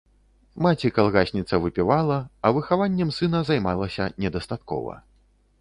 [0.65, 2.17] Маці-калгасніца выпівала,
[2.47, 5.01] а выхаваннем сына займалася недастаткова.